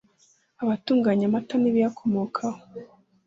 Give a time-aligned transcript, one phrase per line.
[0.63, 2.61] abatunganya amata n’ibiyakomokaho